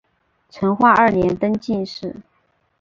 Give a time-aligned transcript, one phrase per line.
[0.49, 2.15] 成化二年登进士。